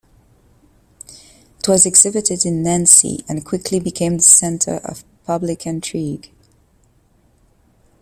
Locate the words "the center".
4.17-4.77